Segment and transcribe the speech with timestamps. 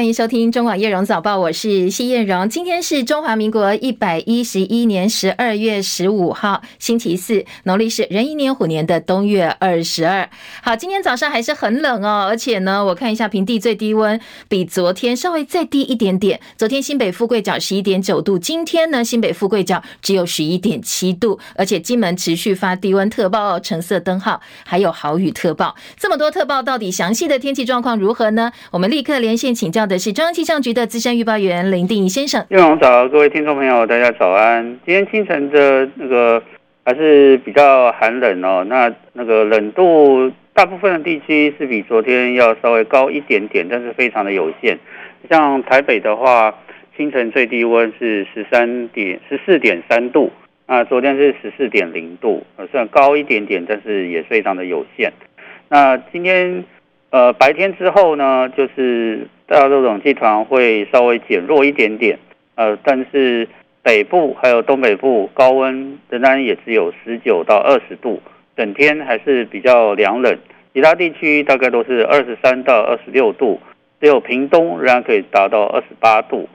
[0.00, 2.48] 欢迎收听中广叶荣早报，我是谢艳荣。
[2.48, 10.26] 今天是中华民国一百一十一年十二月十五号，星期四，农历是壬寅年虎年的冬月二十二。
[10.62, 14.18] 好，今天早上还是很冷哦，而且呢，我看一下平地最低温
[14.48, 16.40] 比昨天稍微再低一点点。
[16.56, 25.76] 昨天新北富贵角十一点九度，今天呢，新北富贵角只有十一点七度，而且金门持续发低温特报哦，橙色灯号，还有豪雨特报。
[25.98, 28.50] 这么多特报，到底详细的天气状况如何呢？
[28.70, 32.46] 我们立刻连线请教的是中央气象局的资深预报员林定仪先生。
[32.48, 34.78] 叶荣早，各位听众朋友，大家早安。
[34.86, 36.40] 今天清晨的那个
[36.84, 44.78] 还是比较寒冷哦，那那个冷度大部分的地区是比昨天要稍微高一点点，但是非常的有限。
[45.28, 46.54] 像台北的话，
[46.96, 50.30] 清晨最低温是十三点十四点三度，
[50.68, 55.12] 那昨天是十四点零度，呃，虽然高一点点，但是也非常的有限。
[55.68, 56.64] 那今天。
[57.10, 62.16] 呃，白天之后呢，就是大陆冷气团会稍微减弱一点点，
[62.54, 63.48] 呃，但是
[63.82, 68.22] 北部还有东北部高温仍然也只有十九到二十度，
[68.56, 70.38] 整天还是比较凉冷。
[70.72, 73.60] 其他地区大概都是二十三到二十六度，
[74.00, 76.48] 只有屏东仍然可以达到二十八度。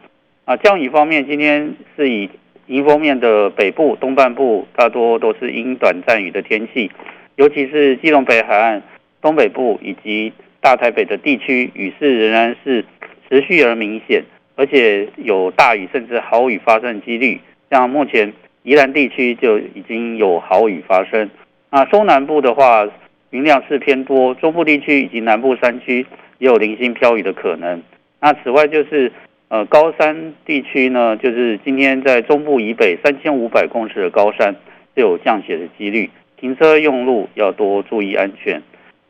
[0.45, 2.29] 啊，降雨方面，今天是以
[2.67, 6.89] 迎风面的北部、东半部大多都是阴短暂雨的天气，
[7.35, 8.81] 尤其是基隆北海岸、
[9.21, 10.31] 东北部以及。
[10.65, 12.83] 大台北的地区雨势仍然是
[13.29, 14.23] 持续而明显，
[14.55, 17.39] 而且有大雨甚至豪雨发生几率。
[17.69, 21.29] 像目前宜兰地区就已经有豪雨发生。
[21.69, 22.89] 那中南部的话，
[23.29, 26.03] 云量是偏多，中部地区以及南部山区
[26.39, 27.83] 也有零星飘雨的可能。
[28.19, 29.11] 那此外就是
[29.49, 34.55] 呃高山地区呢，就是今天在中部以北三千五百公尺的高山
[34.95, 38.63] 就有降雪的几率，停车用路要多注意安全。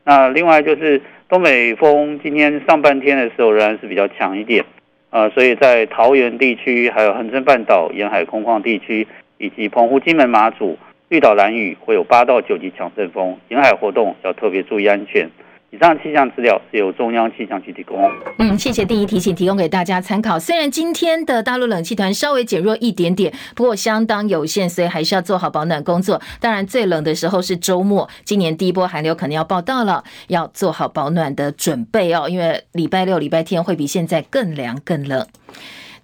[0.04, 1.00] 那另外就是。
[1.28, 4.64] 东北风今天上半天的时候仍然是比较强一点，
[5.10, 10.78] 呃，所以在桃园地区、还有恒春半岛沿海空旷地区，以及澎湖、金门、马祖、
[11.08, 15.28] 绿岛、蓝屿会有八到九级强阵风，沿海活动要特别注意安全。
[15.70, 17.98] 以上气象资料是由中央气象局提供。
[18.38, 20.38] 嗯，谢谢第一提醒，提供给大家参考。
[20.38, 26.20] 虽然今天的大陆冷气团稍微减弱一点点，不过相当有限，所以还是要做好保暖工作。
[26.40, 32.28] 当然，最冷的时候是周末，今年第一波寒流可能要报到了，要做好保暖的准备哦。
[32.28, 35.26] 因为礼拜六、礼拜天会比现在更凉、更冷。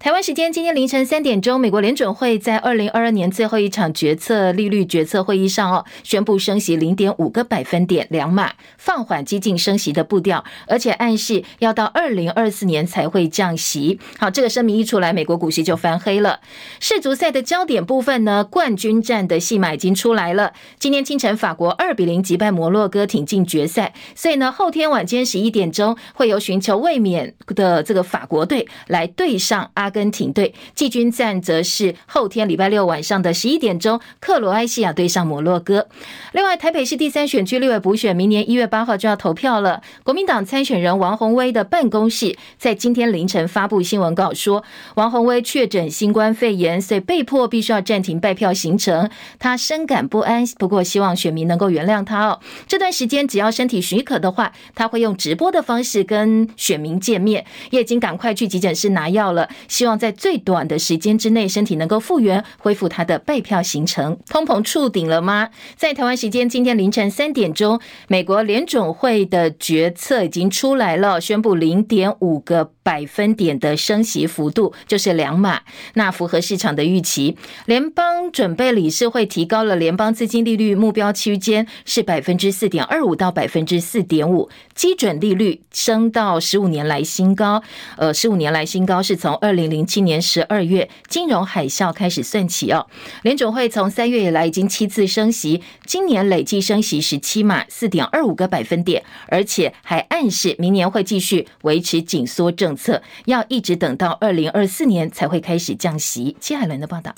[0.03, 13.97] 台湾时间今天凌晨三点钟，美国联准会在二零二二年最后一场决策利率决策会议上哦，宣布升息零点五个百分点两码，放缓激进升息的步调，而且暗示要到二零二四年才会降息。
[14.17, 16.41] 好，这个声明一出来，美国股市就翻黑了。
[16.81, 20.51] 世足赛的焦点部分呢，冠军战的戏码已经出来了。
[20.77, 23.93] 今天清晨，法国二比零击败摩洛哥，挺进决赛。
[24.15, 29.92] 所以呢，后天晚间十一点钟，会有寻求卫冕的这个法国队来对上阿。
[29.93, 35.87] 跟挺队季军战则是后天礼拜六晚上的十一点钟，克罗埃西亚对上摩洛哥。
[36.33, 39.81] 另外，台北市第三选区立委补选明年一月八号就要投票了。
[40.03, 44.63] 国民党参选人王鸿威的办公室在今天凌晨发布新闻稿说，
[44.95, 49.09] 王鸿威确诊新冠肺炎，所以被迫必须要暂停拜票行程。
[49.37, 52.39] 他深感不安，不过希望选民能够原谅他哦。
[52.67, 57.45] 这段时间只要身体许可的话，他会用直播的方式跟选民见面。
[57.69, 59.49] 也已经赶快去急诊室拿药了。
[59.83, 64.17] 希望在最短的时间之内，身体能够复原，恢复他的备票行程。
[64.29, 65.49] 通膨触顶了吗？
[65.75, 75.61] 在台湾时间今天凌晨三点钟，美国联总会的决策已经出来了，宣布零点五个百分点的升息幅度，就是两码。
[75.95, 77.35] 那符合市场的预期。
[77.65, 87.63] 联邦准备理事会提高了联邦资金利率目标区间，是百分之四点二五到百分之四点五，基准利率升到十五年来新高。
[87.97, 89.63] 呃，十五年来新高是从二零。
[89.63, 92.85] 零七年十二月金融海啸开始算起哦，
[93.23, 106.35] 联总会从三月以来已经七次升息，今年累计升息十七码，四点二五个百分点，而且还暗示明年会继续维持紧缩政策，要一直等到二零二四年才会开始降息。
[106.39, 107.13] 接海伦的报道。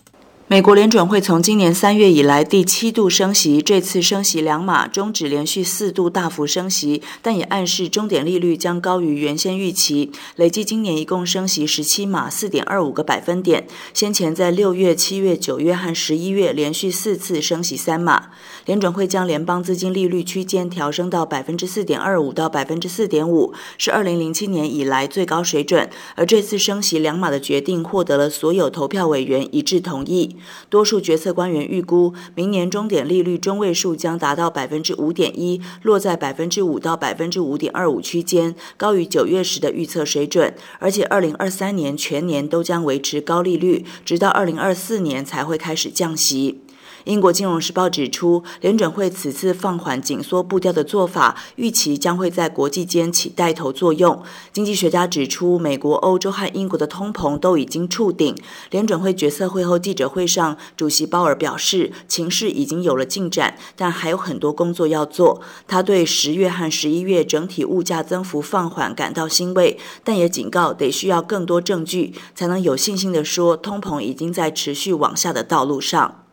[0.47, 10.11] 美国联准会从今年三月以来第七度升息，这次升息两码，终止连续四度大幅升息，但也暗示终点利率将高于原先预期。
[10.35, 13.65] 累计今年一共升息十七码，四点二五个百分点。
[13.91, 18.27] 先前在六月、七月、九月和十一月连续四次升息三码。
[18.65, 25.89] 联准会将联邦资金利率区间调升到百分之四点二五到百分之四点五，是二零零七年以来最高水准。
[26.13, 30.34] 而这次升息两码的决定获得了所有投票委员一致同意。。
[30.69, 40.53] 多数决策官员预估，明年终点利率中位数将达到百分之五点一，落在百分之五到百分之五点二五区间，高于九月时的预测水准。
[40.79, 46.64] 而且，二零二三年全年都将维持高利率，直到二零二四年才会开始降息。
[47.05, 54.21] 英国金融时报指出，联准会此次放缓紧缩步调的做法，预期将会在国际间起带头作用。
[54.51, 58.35] 经济学家指出，美国、欧洲和英国的通膨都已经触顶。
[58.71, 65.39] 联准会决策会后记者会上，主席鲍尔表示，情势已经有了进展，但还有很多工作要做。
[65.67, 76.24] 他对十月和十一月整体物价增幅放缓感到欣慰，但也警告得需要更多证据，才能有信心地说通膨已经在持续往下的道路上。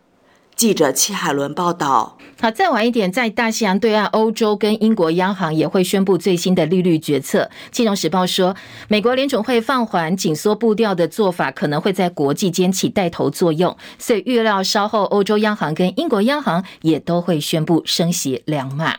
[0.54, 2.16] 记者戚海伦报道。
[2.40, 7.48] 好，再晚一点，在大西洋对岸，欧洲跟英国央行也会宣布最新的利率决策。
[7.70, 8.56] 金融时报说，
[8.88, 18.96] 美国联总会放缓紧缩步调的做法可能会在国际间起带头作用，所以预料稍后欧洲央行跟英国央行也都会宣布升息两码。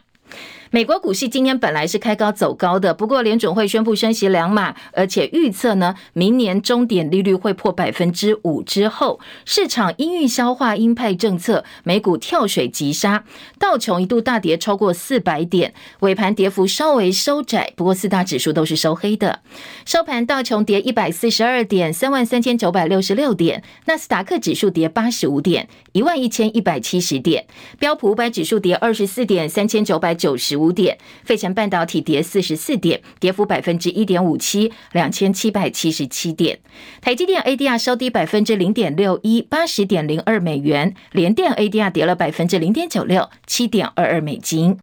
[0.73, 13.23] 美国股市今天本来是开高走高的，不过联准会宣布升息两码，而且预测呢，明年终点利率会破百分之五之后，市场因预消化鹰派政策，美股跳水急杀，
[13.59, 19.41] 道琼一度大跌超过四百点，尾盘跌幅稍微收窄，不过四大指数都是收黑的，
[19.85, 27.45] 收盘道琼跌一百四十二点，三万三千九百六十六点，纳斯达克指数跌八十五点，一万一千一百七十点，
[27.77, 30.73] 标普五百指数跌二十四点，三千九百九十五。
[30.73, 36.59] 点，费城半导体跌四十四点，跌幅百分之一点五七，两千七百七十七点。
[36.99, 40.95] 台积电 ADR 收低百分之零点六一，八十点零二美元。
[41.11, 44.79] 联电 ADR 跌了百分之零点九六，七点二二美金。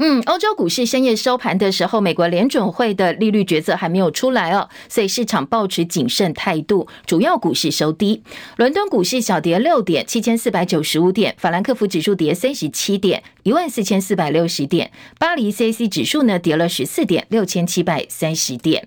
[0.00, 6.86] 嗯，欧洲股市深夜收盘的时候，美国联准会的利率决策还没有出来哦，所以市场保持谨慎态度。
[7.04, 8.22] 主要股市收低，
[8.56, 18.86] 伦敦股市小跌六点，七千四百九十五点；法兰克福指数跌三十七点，一万四千四百六十点；巴黎 CAC 指数呢跌了十四点，六千七百三十点。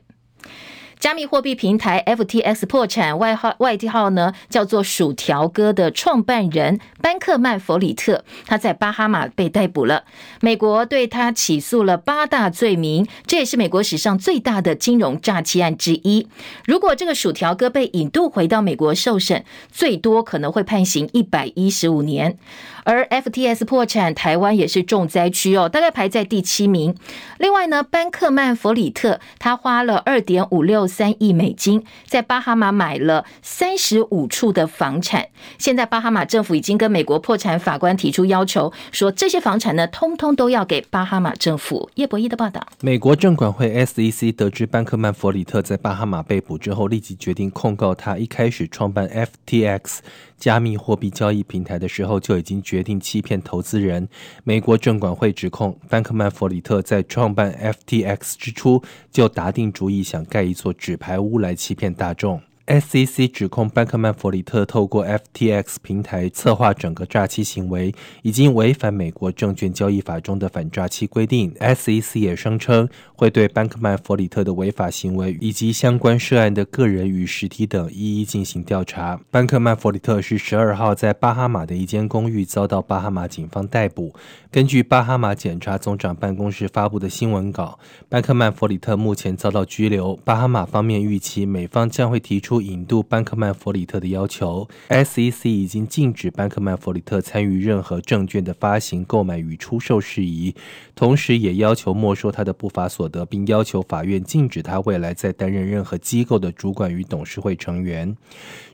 [1.01, 10.03] 加密货币平台 FTX 破产，外号外号呢叫做“薯条哥”的创办人班克曼弗里特，他在巴哈马被逮捕了。
[10.41, 16.27] 美国对他起诉了八大罪名，这也是美国史上最大的金融诈欺案之一。
[16.65, 22.37] 如果这个薯条哥被引渡回到美国受审，最多可能会判刑一百一十五年。
[22.83, 26.95] 而 FTX 破产，台湾也是重灾区哦，大概排在第七名。
[27.37, 35.27] 另外呢，班克曼弗里特他花了二点五六三亿美金，在巴哈马买了三十五处的房产。
[35.57, 41.89] 现在巴哈马政府已经跟美国破产法官提出要求，说这些房产呢，通通都要给巴哈马政府。
[41.95, 42.65] 叶博弈的报道。
[42.81, 48.17] 美国证管会 SEC 得知班克曼弗里特在巴哈马被捕之后，立即决定控告他。
[48.17, 49.99] 一开始创办 FTX。
[50.41, 54.09] 加密货币交易平台的时候就已经决定欺骗投资人。
[54.43, 62.41] 美国证管会指控班克曼弗里特在创办 FTX 之初就打定主意想盖一座纸牌屋来欺骗大众。
[62.67, 71.51] SEC 指控班克曼弗里特透过 FTX 平台策划整个诈欺行为，已经违反美国证券交易法中的反诈欺规定。
[71.55, 79.19] SEC 也声称会对班克曼弗里特的违法行为以及相关涉案的个人与实体等一一进行调查。
[79.31, 84.13] 班克曼弗里特是十二号在巴哈马的一间公寓遭到巴哈马警方逮捕。
[84.51, 90.15] 根据巴哈马检察总长办公室发布的新闻稿，班克曼弗里特目前遭到拘留。
[90.23, 92.50] 巴哈马方面预期美方将会提出。
[92.51, 100.53] 出引渡班克曼弗里特的要求，SEC 已经禁止班克曼弗里特参与任何证券的发行、购买与出售事宜，
[100.93, 108.13] 同时也要求没收他的不法所得，并要求法院禁止他未来再担任任何机构的主管与董事会成员。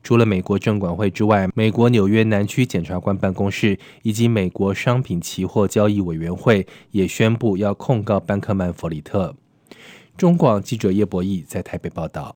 [0.02, 9.36] 除了美国证管会之外，美国纽约南区检察官办公室以及美国商品期货交易委员会也宣布要控告班克曼弗里特。
[10.18, 12.36] 中广记者叶博弈在台北报道。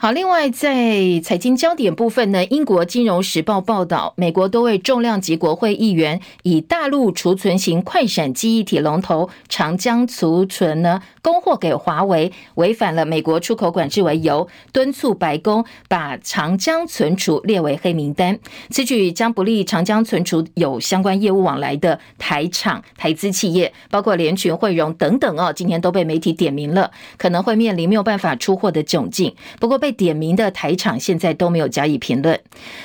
[0.00, 18.38] 好，另外在财经焦点部分呢，英国金融时报报道，美国多位重量级国会议员以大陆储存型快闪记忆体龙头长江储存呢供货给华为，违反了美国出口管制为由，敦促白宫把长江存储列为黑名单。
[18.70, 29.34] 此举将不利长江存储有相关业务往来的台厂、台资企业，包括联群、汇融等等哦，今天都被媒体点名了，可能会面临没有办法出货的窘境。
[29.58, 32.38] 不过被被点名的台厂现在都没有加以评论。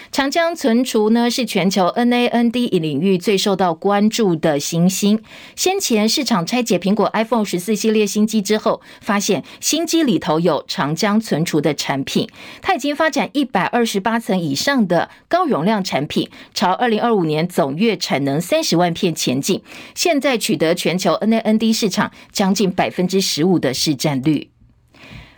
[0.10, 5.22] 长江存储呢是全球 NAND 领域最受到关注的新兴。
[5.58, 12.30] 先前市场拆解苹果 iPhone 十四系列新机之后，发现新机里头有长江存储的产品。
[12.62, 19.62] 它已经发展一百二十八层以上的高容量产品，朝二零二五年总月产能三十万片前进。
[19.94, 24.53] 现在取得全球 NAND 市场将近百分之十五的市占率。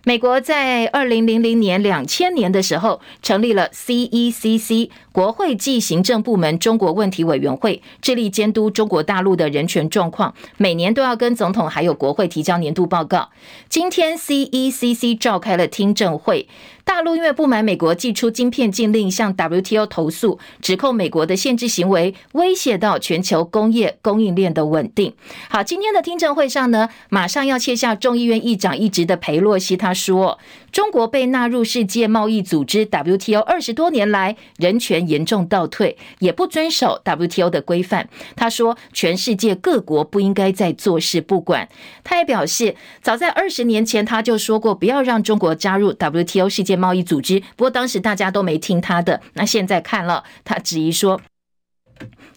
[0.08, 13.30] 美国在二零零零年、两千年的时候成立了 CECC 国会暨行政部门中国问题委员会，致力监督中国大陆的人权状况，每年都要跟总统还有国会提交年度报告。
[13.70, 16.50] 今天 CECC 召开了听证会。
[16.84, 25.16] 大陆因为不满美国祭出晶片禁令，向 WTO 投诉，指控美国的限制行为威胁到全球工业供应链的稳定。
[25.50, 30.38] 好，今天的听证会上呢，马上要卸下众议院议长一职的裴洛西他说，
[30.72, 38.08] 中国被纳入世界贸易组织 WTO 二十多年来，人权严重倒退，也不遵守 WTO 的规范。
[38.36, 41.68] 他说，全世界各国不应该再坐视不管。
[42.04, 46.76] 他也表示，早在二十年前他就说过，不要让中国加入 WTO 世界。
[46.76, 49.22] 贸易组织，不过当时大家都没听他的。
[49.36, 51.22] 那现在看了，他质疑说，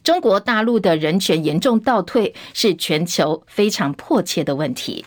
[0.04, 5.04] 中国大陆的人权严重倒退是全球非常迫切的问题。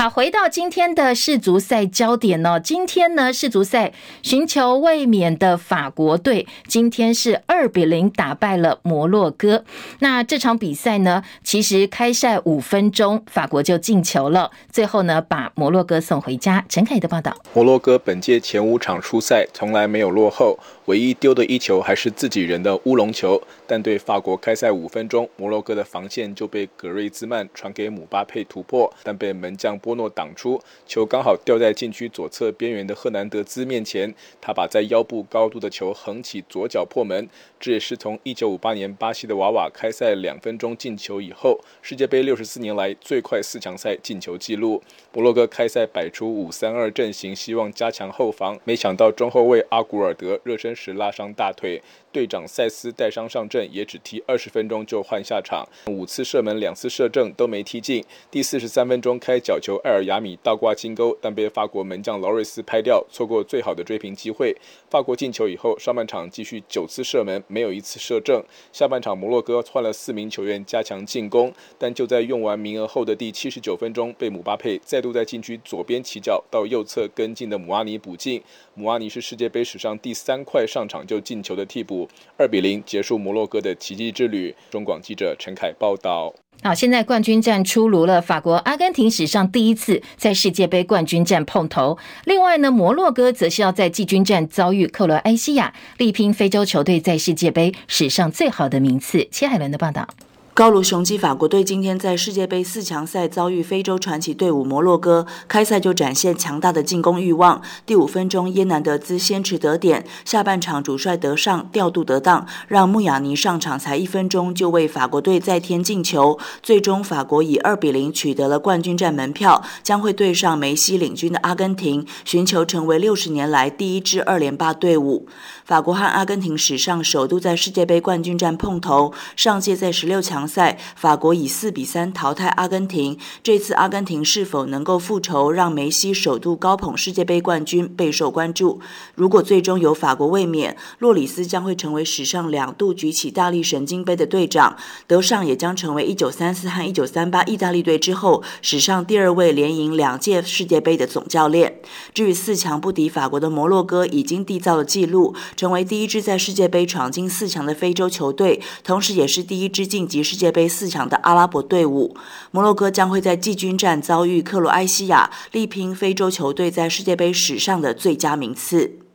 [0.00, 9.64] 好，回到今天的世足赛焦点呢，今天呢世足赛寻求卫冕的法国队，今天是二比零打败了摩洛哥。
[9.98, 16.64] 那这场比赛呢，其实开赛五分钟，法国就进球了，最后呢把摩洛哥送回家。
[16.68, 20.56] 陈凯的报道，摩洛哥本届前五场出赛从来没有落后。
[20.88, 37.28] 唯一丢的一球还是自己人的乌龙球，但对法国开赛五分钟，摩洛哥的防线就被格瑞兹曼传给姆巴佩突破，但被门将波诺挡出，球刚好掉在禁区左侧边缘的赫南德兹面前，他把在腰部高度的球横起左脚破门，
[37.60, 44.82] 这也是从1958年巴西的娃娃开赛两分钟进球以后，世界杯64年来最快四强赛进球纪录。
[45.12, 55.66] 摩洛哥开赛摆出五三二阵型，希望加强后防，没想到中后卫阿古尔德热身是拉伤大腿，队长塞斯带伤上阵，也只踢二十分钟就换下场。
[55.86, 58.04] 五次射门，两次射正都没踢进。
[58.30, 64.56] 第四十三分钟开角球，艾尔亚米倒挂金钩，但被法国门将劳瑞斯拍掉，错过最好的追平机会。
[64.90, 68.42] 法国进球以后，上半场继续九次射门，没有一次射正。
[68.72, 78.42] 下半场摩洛哥换了四名球员加强进攻，但就在用完名额后的第七十九分钟，被姆巴佩再度在禁区左边起脚到右侧跟进的姆阿尼补进。
[78.74, 81.97] 姆阿尼是世界杯史上第三快上场就进球的替补，
[82.36, 84.54] 二比零结束摩洛哥的奇迹之旅。
[84.68, 86.34] 中广记者陈凯报道。
[86.60, 91.96] 好，现在冠军战出炉了，法国、阿根廷史上第一次在世界杯冠军战碰头。
[92.24, 99.28] 另外呢，摩洛哥则是要在季军战遭遇克罗埃西亚，力拼非洲球队在世界杯史上最好的名次。
[99.30, 100.08] 切海伦的报道。
[100.58, 107.62] 高卢雄鸡法国队今天在世界杯四强赛遭遇非洲传奇队伍摩洛哥，开赛就展现强大的进攻欲望。
[107.86, 116.36] 第五分钟，耶南德兹先持得点，下半场主帅德尚调度得当，让穆亚尼上场才一分钟就为法国队再添进球。
[116.60, 125.28] 最终，法国以二比零取得了冠军战门票，将会对上梅西领军的阿根廷，寻求成为六十年来第一支二连霸队伍。
[125.68, 133.18] 法国和阿根廷史上首度在世界杯冠军战碰头，上届在十六强赛，法国以四比三淘汰阿根廷。
[133.42, 138.80] 这次阿根廷是否能够复仇，让梅西首度高捧世界杯冠军备受关注。
[139.14, 144.74] 如果最终由法国卫冕，洛里斯将会成为史上两度举起大力神经杯的队长，
[145.06, 151.82] 德尚也将成为一九三四和一九三八意大利队之后史上第二位连赢两届世界杯的总教练。
[152.14, 155.34] 至于四强不敌法国的摩洛哥，已经缔造了纪录。
[155.58, 162.16] 成为第一支在世界杯闯进四强的非洲球队，同时也是第一支晋级世界杯四强的阿拉伯队伍。
[162.52, 169.07] 摩洛哥将会在季军战遭遇克罗埃西亚，力拼非洲球队在世界杯史上的最佳名次。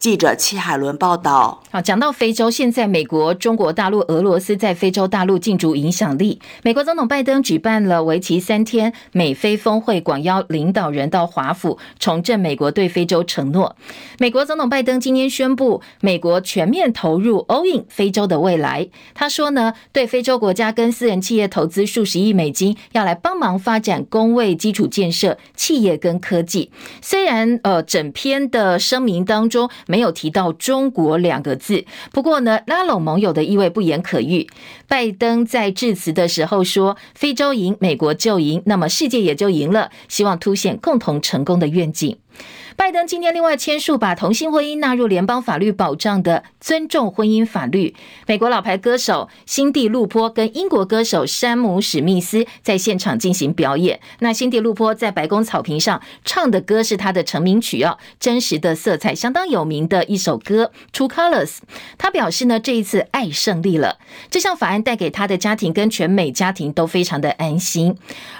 [0.00, 1.62] 记者戚海伦报道。
[1.70, 6.40] 好，讲到非洲，现在美国、中国大陆、俄罗斯在非洲大陆竞逐影响力。
[6.62, 13.76] 美国总统拜登举办了为期三天美非峰会，广邀领导人到华府重振美国对非洲承诺。
[14.18, 18.88] 美国总统拜登今天宣布，美国全面投入 all in 非洲的未来。
[19.12, 26.70] 他说呢，对非洲国家跟私人企业投资数十亿美金，要来帮忙发展工位基础建设、企业跟科技。
[27.02, 29.68] 虽然呃，整篇的声明当中。
[29.90, 34.46] 没有提到中国两个字，不过呢，拉拢盟友的意味不言可喻。
[34.86, 42.16] 拜登在致辞的时候说：“非洲赢，美国就赢，那么世界也就赢了。”希望凸显共同成功的愿景。
[42.80, 47.94] 拜登今天另外签署把同性婚姻纳入联邦法律保障的尊重婚姻法律。
[48.26, 54.00] 美国老牌歌手辛蒂·路波跟英国歌手山姆·史密斯在现场进行表演。
[54.20, 61.48] 那辛蒂·路波在白宫草坪上唱的歌是他的成名曲哦，真实的色彩相当有名的一首歌《True Colors》。
[61.98, 63.98] 他表示呢，这一次爱胜利了。
[64.30, 67.94] 这项法案带给他的家庭跟全美家庭都非常的安心。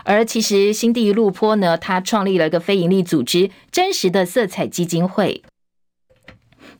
[0.05, 4.30] 而其实辛蒂·路波呢，他创立了一个非营利组织——真实的。
[4.31, 5.43] 色彩基金会，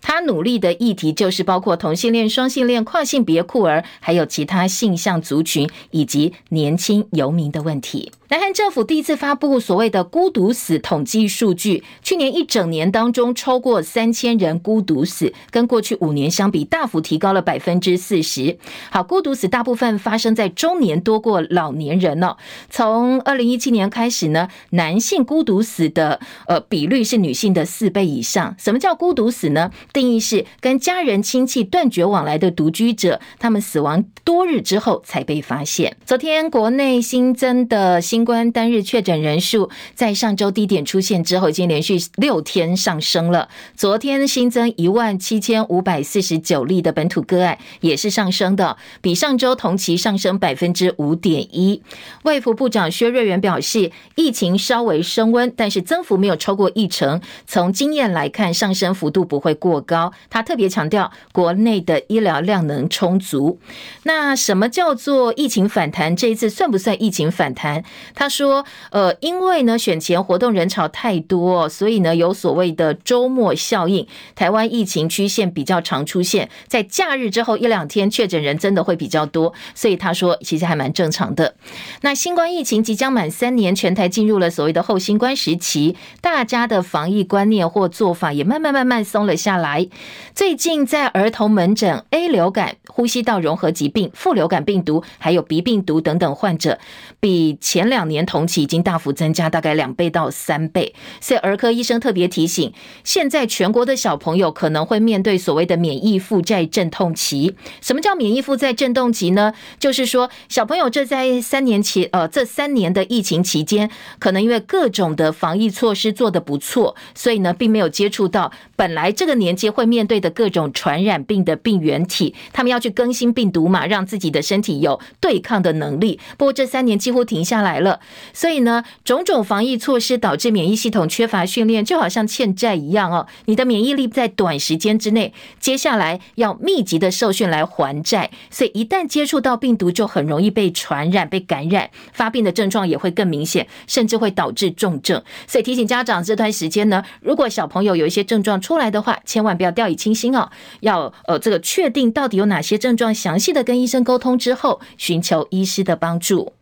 [0.01, 8.13] 他努力的议题就是包括同性恋、双性恋、跨性别、酷儿，还有其他性向族群以及年轻游民的问题。
[8.31, 18.57] 南韩政府第一次发布所谓的孤独死统计数据，去年一整年当中超过三千人孤独死，跟过去五年相比大幅提高了百分之四十。
[18.89, 22.37] 好，孤独死大部分发生在中年多过老年人哦。
[22.69, 28.55] 从二零一七年开始呢，男性孤独死的呃比率是女性的四倍以上。
[28.61, 29.73] 什么叫孤独死呢？
[29.93, 35.97] 定义是跟家人亲戚断绝往来的独居者，他们死亡多日之后才被发现。
[36.07, 43.49] 昨天国内新增的新新冠单日确诊人数在上周低点出现之后，已经连续六天上升了。
[43.75, 51.81] 昨天新增一万七千五百四十九例的本土个案，也是上升的，比上周同期上升百分之五点一。
[52.25, 57.23] 卫福部长薛瑞元表示，疫情稍微升温，但是增幅没有超过一成。
[57.47, 60.13] 从经验来看，上升幅度不会过高。
[60.29, 63.59] 他特别强调，国内的医疗量能充足。
[64.03, 66.15] 那什么叫做疫情反弹？
[66.15, 67.83] 这一次算不算疫情反弹？
[68.15, 74.07] 他说：“呃，因为呢，选前活动人潮太多，所以呢，有所谓的周末效应。
[74.35, 79.53] 台湾疫情曲线比较常出现在假日之后一两天，确诊人真的会比较多。
[79.75, 81.55] 所以他说，其实还蛮正常的。
[82.03, 89.89] 那新冠疫情即将满三年，全台进入了所谓的后新冠时期，大家的防疫观念或做法也慢慢慢慢松了下来。
[90.35, 96.79] 最近在儿童门诊，A 流感、呼吸道融合疾病、副流感病毒，还有鼻病毒等等患者，
[97.21, 100.95] 比前两。”两年同期已经大幅增加，大概两倍到三倍。
[101.21, 102.73] 所以儿科医生特别提醒，
[103.05, 107.55] 现在全国的小朋友可能会面对所谓的免疫负债阵痛期。
[107.83, 109.53] 什么叫免疫负债阵痛期呢？
[109.79, 122.35] 就是说小朋友这在三年期，呃，这三年的疫情期间，可能因为各种的防疫措施做得不错，所以呢，并没有接触到本来这个年纪会面对的各种传染病的病原体。
[122.55, 126.19] 他们要去更新病毒嘛，让自己的身体有对抗的能力。
[126.39, 127.90] 不过这三年几乎停下来了。
[128.33, 133.27] 所以呢，种种防疫措施导致免疫系统缺乏训练，就好像欠债一样哦。
[133.47, 145.23] 你的免疫力在短时间之内，接下来要密集的受训来还债，所以一旦接触到病毒，就很容易被传染、被感染，发病的症状也会更明显，甚至会导致重症。
[145.47, 150.51] 所以提醒家长，这段时间呢，如果小朋友有一些症状出来的话，千万不要掉以轻心哦，
[150.81, 156.53] 要呃这个确定到底有哪些症状，详细的跟医生沟通之后，寻求医师的帮助。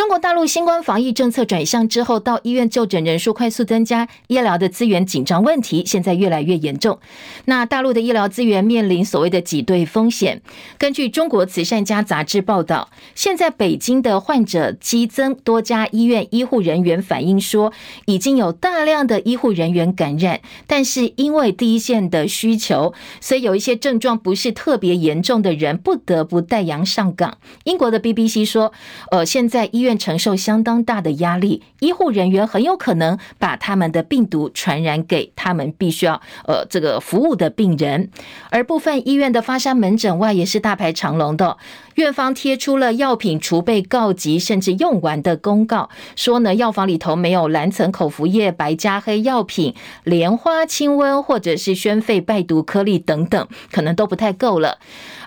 [0.00, 6.98] 中国大陆新冠防疫政策转向之后，到医院就诊人数快速增加，医疗的资源紧张问题现在越来越严重。
[7.44, 10.40] 那大陆的医疗资源面临所谓的挤兑风险。
[10.78, 17.70] 根据中国慈善家杂志报道，现在北京的患者激增，多家医院医护人员反映说，
[18.06, 27.36] 已经有大量的医护人员感染，但是因为第一线的需求，所以有一些症状不是特别严重的人不得不带阳上岗。
[27.64, 28.72] 英国的 BBC 说，
[29.10, 29.89] 呃，现在医院。
[29.98, 38.10] 承受相当大的压力，医护人员很有可能把他们的病毒传染给他们必须要呃这个服务的病人，
[38.50, 41.56] 而部分医院的发烧门诊外也是大排长龙的。
[41.96, 49.74] 院方贴出了药品储备告急，甚至用完的公告，说呢，药房里头没有蓝层口服液、白加黑药品、
[50.04, 54.78] 莲花清瘟或者是宣肺败毒颗粒等等，可能都不太够了。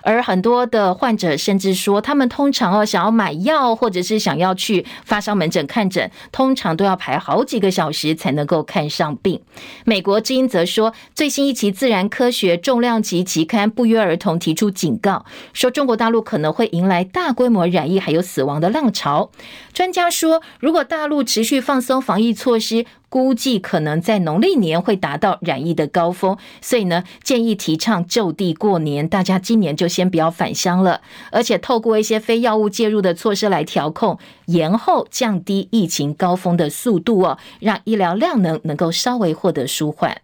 [0.04, 9.40] 而很多的患者甚至说，他们通常哦想要买药，或者是想要去发烧门诊看诊，通常都要排好几个小时才能够看上病。
[9.84, 19.30] 美国之音则说，最新一期《自然科学》重量级期刊不约而同提出警告，说中国大陆可能会迎来大规模染疫还有死亡的浪潮。
[19.72, 26.36] 专家说，如果大陆持续放松防疫措施，估计可能在农历年会达到染疫的高峰。
[26.60, 31.00] 所以呢，建议提倡就地过年，大家今年就先不要返乡了，
[31.30, 40.20] 而且透过一些非药物介入的措施来调控，延后降低疫情高峰的速度哦，让医疗量能能够稍微获得舒缓。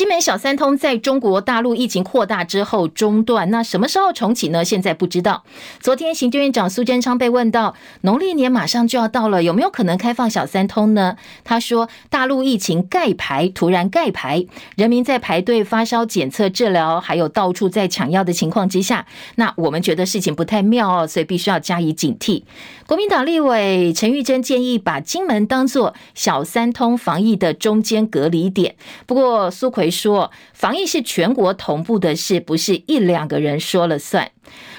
[0.00, 4.64] 金门小三通在中国大陆疫情扩大之后中断，那什么时候重启呢？
[4.64, 5.44] 现在不知道。
[5.78, 11.18] 昨天行政院长苏贞昌被问到，农历年马上就要到了，有没有可能开放小三通呢？
[11.44, 22.44] 他说，大陆疫情盖牌，突然盖牌，人民在排队发烧检测治疗，还有到处在抢药的情况之下，那我们觉得事情不太妙哦，所以必须要加以警惕。
[22.86, 34.30] 国民党立委陈玉珍建议把金门当作小三通防疫的中间隔离点，不过苏奎说，防疫是全国同步的事，不是一两个人说了算。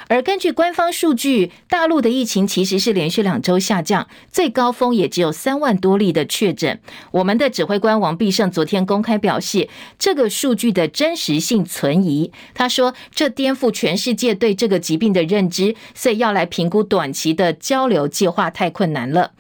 [0.08, 6.82] 而根据官方数据，大陆的疫情其实是连续两周下降，最高峰也只有三万多例的确诊。
[7.12, 12.34] 我们的指挥官王必胜昨天公开表示，这个数据的真实性存疑。
[12.54, 19.32] 他说，这颠覆全世界对这个疾病的认知，所以要来评估短期的交流计划太困难了。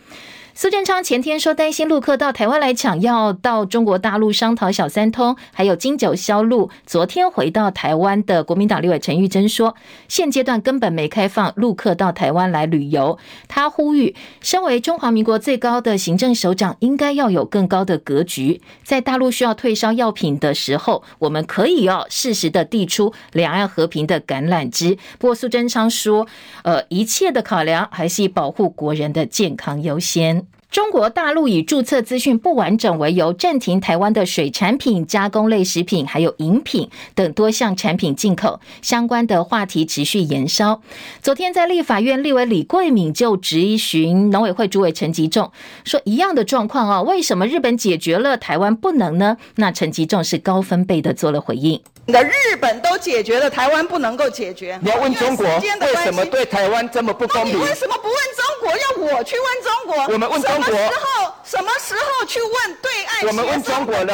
[0.62, 6.70] 苏贞昌前天说担心陆客到台湾来抢药，到中国大陆商讨小三通，还有金九销路。
[6.86, 9.76] 昨天回到台湾的国民党立委陈玉珍说，
[10.08, 13.18] 现阶段根本没开放陆客到台湾来旅游。
[13.48, 18.62] 他呼吁，身为中华民国最高的行政首长，应该要有更高的格局。
[18.84, 25.00] 在大陆需要退烧药品的时候，我们可以要适时的递出两岸和平的橄榄枝。
[25.18, 26.28] 不过苏贞昌说，
[26.62, 30.46] 呃，一切的考量还是以保护国人的健康优先。
[30.72, 40.82] 中国大陆以注册资讯不完整为由，暂停台湾的水产品、加工类食品，还有饮品等多项产品进口，相关的话题持续延烧。
[41.22, 45.52] 昨天在立法院，立委李桂敏就质询农委会主委陈吉仲，
[45.84, 49.36] 说一样的状况啊，为什么日本解决了，台湾不能呢？
[49.56, 51.82] 那陈吉仲是高分贝的做了回应。
[52.08, 54.80] 你的日本都解决了，台湾不能够解决。
[54.82, 57.54] 你要问中国为什么对台湾这么不公平？
[57.54, 58.72] 你为什么不问中国？
[58.72, 60.14] 要我去问中国？
[60.14, 60.74] 我们问中国。
[60.74, 61.34] 什么时候？
[61.44, 63.28] 什么时候去问对岸？
[63.28, 64.14] 我们问中国了。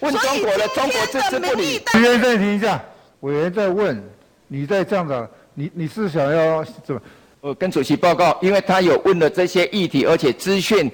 [0.00, 1.82] 问中国了，中国支持不理。
[1.94, 2.82] 委员暂停一下，
[3.20, 4.02] 委员在问，
[4.48, 7.00] 你在这样的，你你是想要怎么？
[7.40, 10.90] 我跟主席报告，因为他有问了这些议题，而且资讯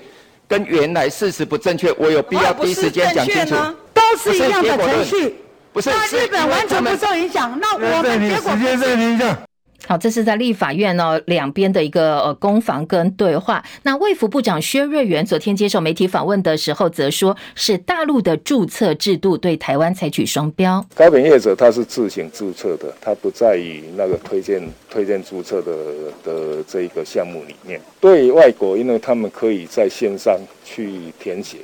[0.49, 3.55] 跟原来事实不正确，我有必要第一时间讲清楚。
[3.95, 5.37] 都是一样的程序。
[5.73, 7.57] 不是，那日本完全不受影响。
[7.61, 9.39] 那我们结果时间暂停一下。
[9.87, 13.65] 好，这是在立法院呢两边的一个呃攻防跟对话。
[13.83, 20.85] 那卫福部长薛瑞元昨天接受媒体访问的时候，则说是大陆的注册制度对台湾采取双标。
[20.95, 25.75] 高品业者他是自行注册的，他不在于那个推荐推荐注册的
[26.23, 27.81] 的这一个项目里面。
[28.01, 31.59] 对外国，因为他们可以在线上去填写。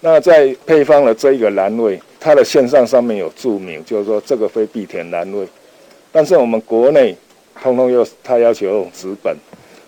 [0.00, 5.48] 那在配方的这一个栏位，它的线上上面有注明，就是说这个非必填栏位，
[6.12, 7.16] 但是我们国内
[7.62, 9.36] 通通要他要求资本。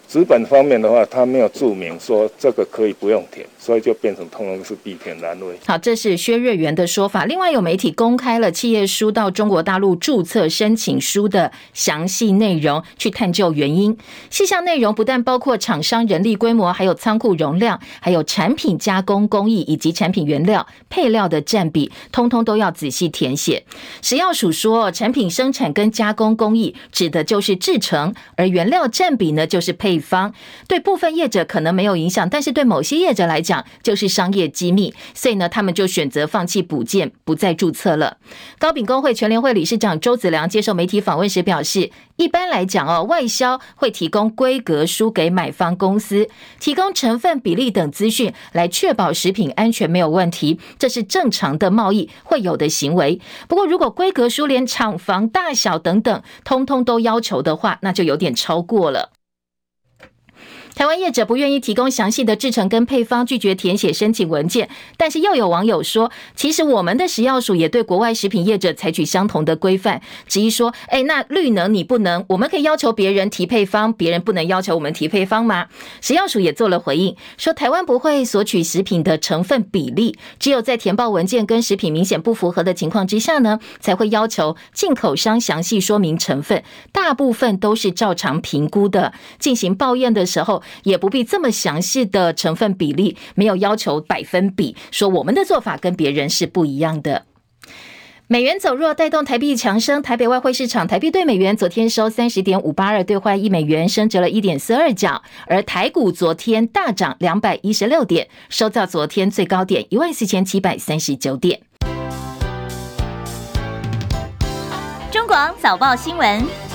[0.09, 5.59] 纸本方面的话，他没有注明说这个可以不用填，所以就变成通通是必填栏位。
[5.67, 7.25] 好，这是薛瑞元的说法。
[7.25, 13.99] 另外有媒体公开了企业输到中国大陆注册申请书的详细内容，去探究原因。
[14.31, 23.65] 细项内容不但包括厂商人力规模，还有仓库容量，还有产品加工工艺以及产品原料配料的占比，通通都要仔细填写。
[24.01, 29.96] 食药署说，产品生产跟加工工艺指的就是制成，而原料占比呢，就是配。
[29.97, 30.35] 地方
[30.69, 38.19] 对部分业者可能没有影响，但是对某些业者来讲就是商业机密，所以呢，他们就选择放弃补件，不再注册了。
[38.59, 46.29] 高饼工会全联会理事长周子良接受媒体访问时表示，一般来讲哦，外销会提供规格书给买方公司，
[46.61, 53.19] 提供成分比例等资讯，来确保食品安全没有问题，这是正常的贸易会有的行为。
[53.49, 59.16] 不过，如果规格书连厂房大小等等，通通都要求的话，那就有点超过了。
[60.77, 64.69] 台湾业者不愿意提供详细的制成跟配方，拒绝填写申请文件。
[64.99, 70.03] 但是又有网友说，其实我们的食药署也对国外食品业者采取相同的规范。
[70.29, 75.69] 质疑说，哎，那绿能你不能，我们可以要求别人提配方，别人不能要求我们提配方吗？
[76.03, 86.63] 食药署也做了回应，说台湾不会索取食品的成分比例，只有在填报文件跟食品明显不符合的情况之下呢，才会要求进口商详细说明成分。
[86.93, 90.63] 大部分都是照常评估的，进行报验的时候。
[90.85, 97.25] 也不必这么详细的成分比例，没有要求百分比，说我们的做法跟别人是不一样的。
[98.29, 105.23] 美元走弱带动台币强升，台北外汇市场台币兑美元昨天收三十点五八二兑换一美元，升值了一点四二角。
[105.47, 111.61] 而台股昨天大涨两百一十六点，收到昨天最高点一万四千七百三十九点。
[115.13, 116.66] 中广早报新闻。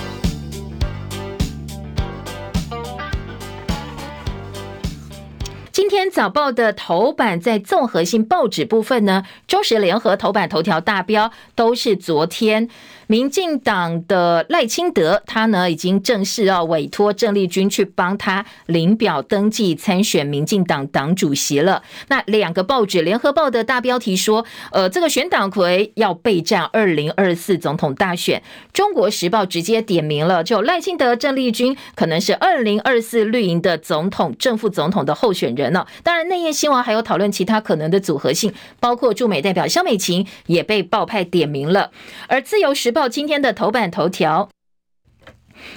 [5.72, 12.68] 今天早报的头版在综合性报纸部分呢，中时联合头版头条大标都是昨天。
[13.12, 21.84] 民进党的赖清德，他呢已经正式要委托郑丽君去帮他领表登记参选民进党党主席了。
[22.08, 28.42] 那两个报纸，联合报的大标题说，呃，这个选党魁要备战二零二四总统大选。
[28.72, 35.86] 中国时报直接点名了，就赖清德、郑丽君可能是二零二四绿营的总统、正副总统的候选人呢。
[36.02, 41.92] 当然，内页新闻还有讨论其他可能的组合性，包括驻美代表萧美琴也被报派点名了，
[42.30, 43.01] 而自由时报。
[43.02, 44.48] 到今天的头版头条。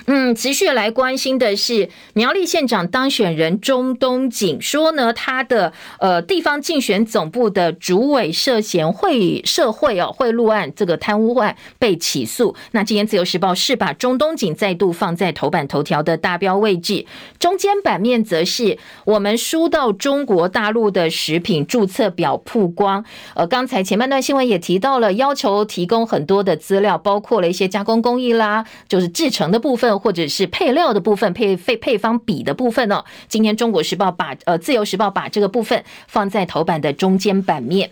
[0.06, 12.54] 嗯，持续来关心的是苗栗县长当选人钟东锦说呢，他的呃地方竞选总部的主委涉嫌贿社会哦贿赂案，这个贪污案被起诉。
[12.72, 17.06] 那今天自由时报是把钟东锦再度放在头版头条的大标位置，
[17.38, 23.04] 中间版面则是我们输到中国大陆的食品注册表曝光。
[23.34, 29.98] 呃，刚才前半段新闻也提到了，要求提供很多的资料，包括了一些加工工艺啦，就是制成的部部分。
[29.98, 33.04] 或者是配料的部分，配配配方比的部分呢？
[33.28, 37.90] 今天中国时报把呃自由时报把这个部分放在头版的中间版面。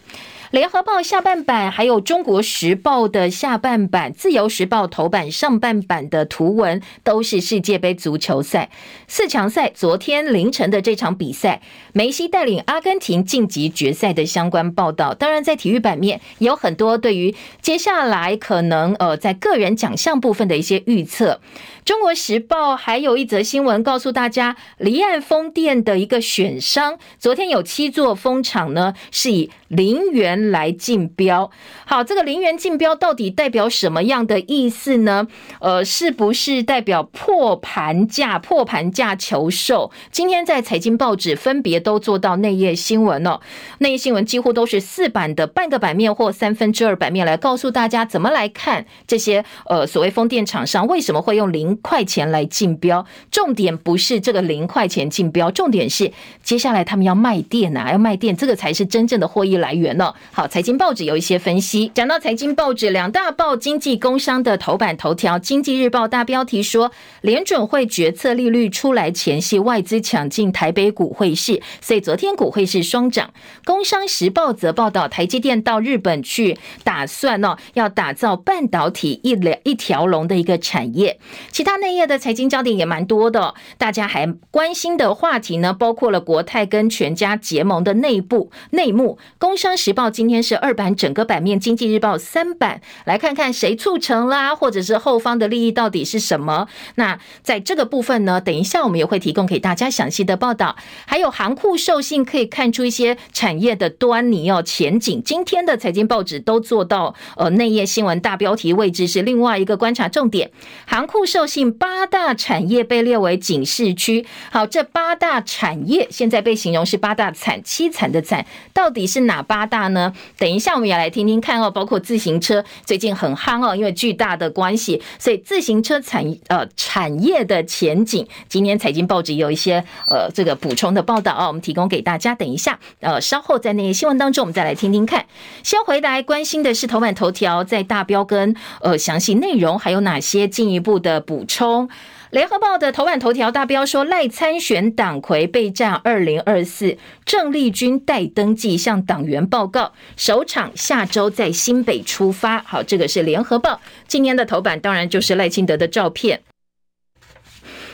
[0.52, 8.68] 联合报下半版，还有中国时报的下半版，自由时报头版上半版的图文都是世界杯足球赛
[9.08, 9.72] 四强赛。
[9.74, 11.62] 昨天凌晨的这场比赛，
[11.94, 15.14] 梅西带领阿根廷晋级决赛的相关报道。
[15.14, 21.40] 当然，在体育版面有很多对于接下来可能呃在个人奖项部分的一些预测。
[21.84, 31.50] 中国时报还有一则新闻告诉大家，离岸风电的一个选商，昨天有七座风场呢，是以零元来竞标。
[31.84, 35.26] 好，这个零元竞标到底代表什么样的意思呢？
[35.58, 39.90] 呃，是不是代表破盘价、破盘价求售？
[40.12, 43.40] 今天在财经报纸分别都做到内页新闻哦，
[43.78, 51.71] 内页新闻几乎都是四版的半个版面或三分之二版面来告诉大家怎么来看这些呃所谓风电厂商为什么会用零。
[51.76, 60.12] 块钱来竞标，重点不是这个零块钱竞标，重点是接下来他们要卖电啊，要卖电，这个才是真正的获益来源呢。
[60.32, 73.32] 好，财经报纸有一些分析，讲到财经报纸两大报，经济工商的头版头条，经济日报大标题说，联准会决策利率出来前夕，外资抢进台北股汇市，所以昨天股汇市双涨。
[73.64, 81.18] 工商时报则报道，台积电到日本去，打算呢要打造半导体一两一条龙的一个产业。
[81.62, 89.16] 其他内页的财经焦点也蛮多的，大家还关心的话题呢，包括了国泰跟全家结盟的内部内幕。
[89.38, 96.66] 工商时报今天是二版整个版面，经济日报三版，来看看谁促成啦，或者是后方的利益到底是什么？
[96.96, 100.74] 那在这个部分呢，等一下我们也会提供给大家详细的报道。
[101.06, 105.22] 还有行库授信可以看出一些产业的端倪哦，前景。
[105.24, 110.50] 今天的财经报纸都做到呃内页新闻大标题位置是另外一个观察重点，
[110.86, 111.72] 行库授信。
[111.82, 114.24] 八大产业被列为警示区。
[114.50, 120.12] 好，这八大产业现在被形容是八大惨，凄惨的惨，到底是哪八大呢？
[120.38, 121.70] 等一下我们也来听听看哦。
[121.70, 132.34] 包括自行车最近很夯哦，因为巨大的关系，所以自行车产呃产业的前景，今天财经报纸有一些呃这个补充的报道啊，我们提供给大家。
[132.34, 135.26] 等一下呃稍后在那些新闻当中，我们再来听听看。
[135.62, 141.41] 先回来关心的是头版头条，在大标跟呃详细内容还有哪些进一步的补。
[141.42, 141.88] 补充，
[142.30, 152.62] 联合报的头版头条大标说赖参选党魁备战二零二四，郑丽君待登记向党员报告，首场下周在新北出发。
[152.62, 156.42] 好，这个是联合报今年的头版，当然就是赖清德的照片。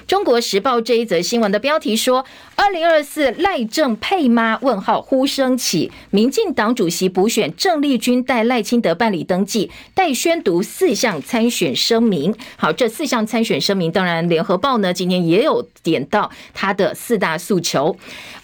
[0.09, 2.25] 中国时报这一则新闻的标题说
[2.57, 4.59] ：“二零二四赖政配吗？
[4.63, 12.35] 问号呼声起，民进党主席补选，郑丽君带赖清德办理登记，待宣读四项参选声明。
[12.57, 17.95] 好，这四项参选声明，当然联合报呢今天也有点到他的四大诉求，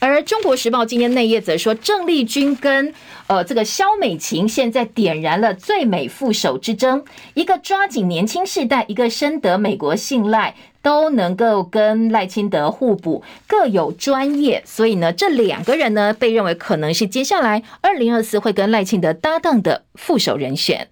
[0.01, 2.93] 而中国时报今天内页则说，郑丽君跟
[3.27, 20.89] 呃这个萧美琴现在点燃了最美副手之争，一个抓紧年轻世代，一个深得美国信赖。”都能够跟赖清德互补，各有专业，所以呢，这两个人呢，被认为可能是接下来二零二四会跟赖清德搭档的副手人选。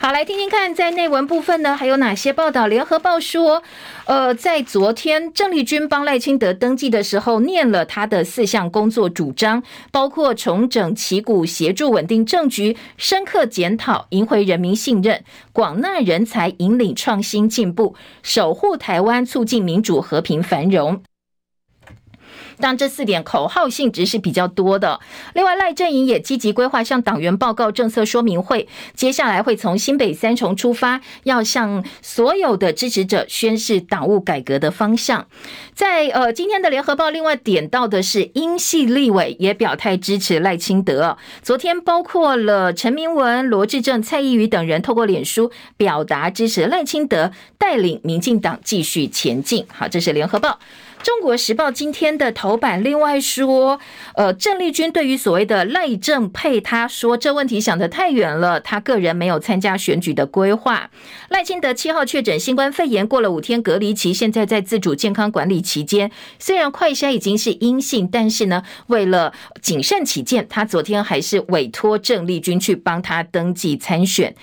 [0.00, 2.68] 好，来听听看，在内文部分呢，还有哪些报道？
[2.68, 3.64] 联合报说，
[4.06, 21.02] 呃，在昨天郑丽君帮赖清德登记的时候，念了他的四项工作主张，包括重整旗鼓，协助稳定政局，深刻检讨，赢回人民信任，广纳人才，引领创新进步，守护台湾，促进民主和平繁荣。
[22.60, 25.00] 但，这四点口号性质是比较多的。
[25.34, 35.26] 另外，赖阵营也积极规划向党员报告政策说明会，接下来会从新北三重出发，要向所有的支持者宣示党务改革的方向。
[35.74, 41.16] 在呃今天的联合报，另外点到的是英系立委也表态支持赖清德。
[41.42, 49.64] 昨天包括了陈明文、罗志政、蔡易余等人透过脸书表达支持赖清德带领民进党继续前进。
[49.72, 50.58] 好，这是联合报。
[51.08, 53.80] 中国时报今天的头版，另外说，
[54.14, 60.90] 呃，郑丽君对于所谓的赖正配，他说这问题想得太远了，他个人没有参加选举的规划。
[61.30, 74.36] 赖清德七号确诊新冠肺炎，过了五天隔离期，现在在自主健康管理期间，虽然快筛已经是阴性，但是呢，为了谨慎起见，他昨天还是委托郑丽君去帮他登记参选。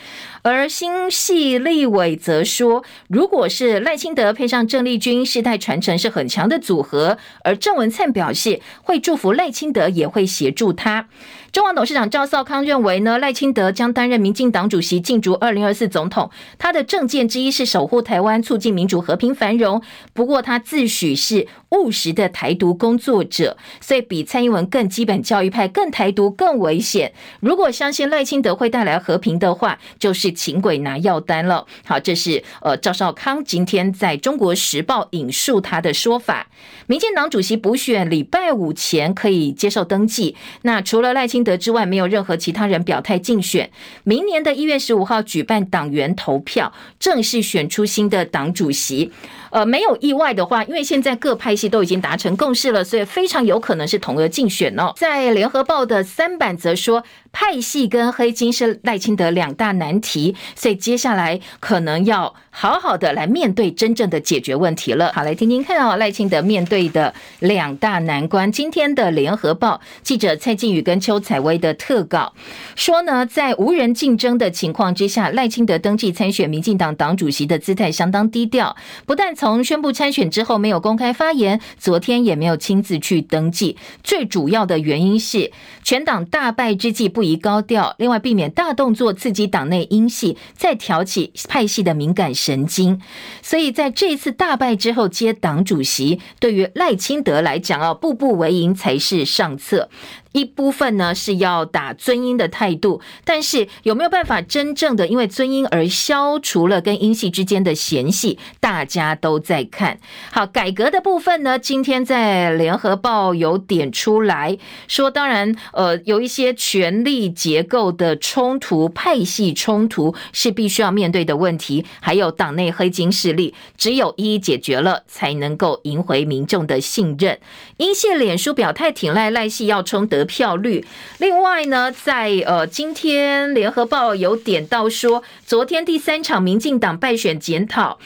[0.46, 7.18] 而新系立委则说，如果是赖清德配上郑丽君，世代传承是很强的组合。
[7.44, 11.08] 而郑文灿表示，会祝福赖清德，也会协助他。
[11.52, 16.30] 中网董事长赵少康认为呢，赖清德将担任民进党主席，竞逐二零二四总统。
[16.60, 19.82] 他的政见之一是守护台湾，促进民主和平繁荣。
[20.14, 27.14] 不过他自诩是务实的台独工作者，所以比蔡英文更基本教育派，更台独，更危险。
[27.40, 31.66] 如果相信赖清德会带来和平的话，就是请鬼拿药单了。
[31.86, 36.48] 好，这是呃赵少康今天在中国时报引述他的说法。
[36.88, 40.36] 民进党主席补选礼拜五前可以接受登记。
[40.62, 43.70] 那除了赖清德之外，没有任何其他人表态竞选。
[44.04, 49.12] 明年的一月十五号举办党员投票，正式选出新的党主席。
[49.52, 54.92] 呃，没有意外的话，因为现在各派系都已经达成共识了，所以非常有可能是同额竞选哦。
[54.98, 65.14] 在联合报的三版则说，派系跟黑金是赖清德两大难题，所以接下来可能要好好的来面对真正的解决问题了。
[65.14, 68.52] 好，来听听看哦，赖清德面对对的两大难关。
[68.52, 72.34] 今天的联合报记者蔡靖宇跟邱采薇的特稿
[72.76, 83.78] 说呢，在无人竞争的情况之下，赖清德登记参选民进党党主席的姿态相当低调，不但从宣布参选之后没有公开发言，昨天也没有亲自去登记。
[84.04, 93.00] 最主要的原因是全党大败之际不宜高调，另外避免大动作刺激党内英系，再挑起派系的敏感神经。
[93.42, 99.90] 所以在这次大败之后接党主席，对于赖清德来讲啊，步步为营才是上策。
[100.36, 108.38] 一部分呢是要打尊英的态度，但是有没有办法真正的因为尊英而消除了跟英系之间的嫌隙？
[108.60, 109.98] 大家都在看。
[110.32, 114.58] 好，改革的部分呢，今天在联合报有点出来
[114.90, 127.40] 说，当然，呃，有一些权力结构的冲突、派系冲突是必须要面对的问题，还有党内黑金势力，只有一一解决了，才能够赢回民众的信任。
[127.78, 130.86] 英系脸书表态挺赖赖系要冲德票率。
[131.20, 137.98] 另外呢，在呃今天联合报有点到说，昨天第三场民进党败选检讨，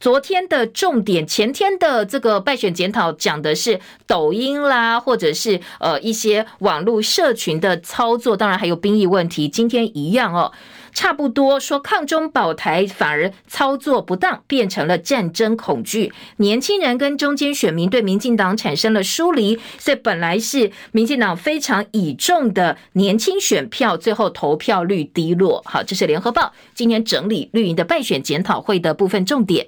[0.00, 9.48] 昨天的重点，前天的这个败选检讨讲的是抖音啦，或者是呃一些网络社群的操作，当然还有兵役问题。
[9.48, 10.52] 今天一样哦。
[10.94, 16.12] 差不多说抗中保台反而操作不当，变成了战争恐惧。
[16.36, 25.60] 年轻人跟中间选民对民进党产生了疏离，所以本来是民进党非常倚重的年轻选票，最后投票率低落。
[25.66, 29.66] 好，这是联合报今天整理绿营的败选检讨会的部分重点。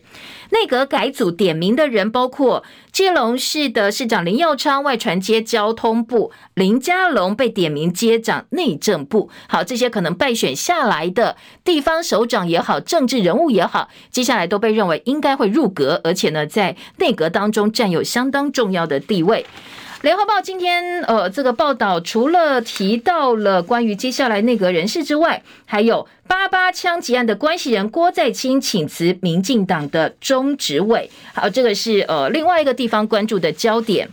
[0.51, 2.63] 内阁改组点名的人包括
[2.93, 9.29] 基隆市的市长林耀昌，外传接交通部；林佳龙被点名接掌内政部。
[9.49, 19.45] 好，这些可能败选下来的地方首长也好，政治人物也好，接下来都被认为应该会入阁，而且呢，在内阁当中占有相当重要的地位。
[20.03, 34.09] 联合报今天呃，这个报道除了提到了关于接下来内阁人事之外，还有八八枪击案的关系人郭在清请辞民进党的中执委，好，这个是呃另外一个地方关注的焦点。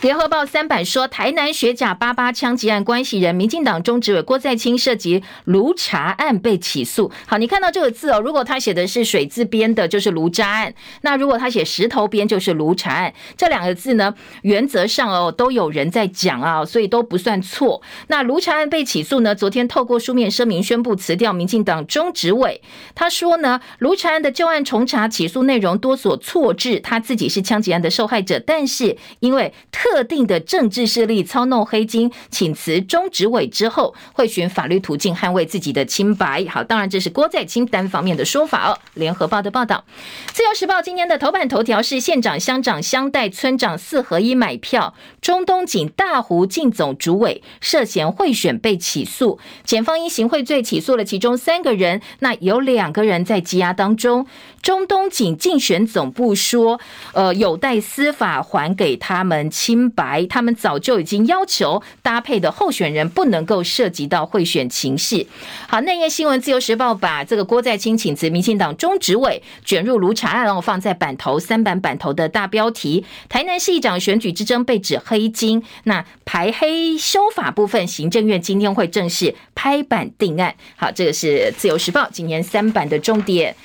[0.00, 7.10] 联合报三版说，台南学甲八八枪击案关系人，民进党中执委郭在清涉及卢查案被起诉。
[7.26, 13.14] 好，你看到这个字哦，如果他写的是水字边的，就是卢渣案；那如果他写石头边，就是卢查案。
[13.38, 17.80] 这两个字呢，原则上哦都有人在讲啊，所以都不算错。
[18.08, 22.60] 那卢查案被起诉呢，昨天透过书面声明宣布辞掉民进党中执委。
[22.94, 36.42] 他说呢，卢查案的旧案重查起诉内容多所错置，他自己是枪击案的受害者，但是因为特特定的政治势力操弄黑金，请辞中执委之后，会寻法律途径捍卫自己的清白。
[36.48, 38.78] 好，当然这是郭在清单方面的说法哦。
[38.94, 39.84] 联合报的报道，
[40.32, 54.26] 自由时报今天的头版头条是县长、乡长、乡代、村长四合一买票，中东锦大湖竞总主委涉嫌贿选被起诉，检方因行贿罪起诉了其中三个人，那有两个人在羁押当中。
[54.62, 56.80] 中东锦竞选总部说，
[57.12, 60.24] 呃，有待司法还给他们清清白。
[60.26, 65.26] 他们早就已经要求搭配的候选人不能够涉及到贿选情势。
[65.66, 73.04] 好，内页新闻，自由时报把这个郭在清请辞民进党中执委卷入卢查案，然后放在版头三版版头的大标题。
[73.28, 80.54] 台南市议长选举之争被指黑金，那排黑修法部分，行政院今天会正式拍板定案。
[80.76, 83.56] 好，这个是自由时报今年三版的重点。